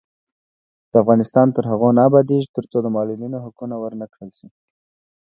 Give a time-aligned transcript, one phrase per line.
[1.01, 4.47] افغانستان تر هغو نه ابادیږي، ترڅو د معلولینو حقونه ورکړل نشي.